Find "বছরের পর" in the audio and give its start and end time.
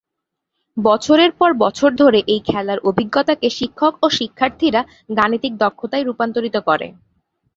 0.77-1.49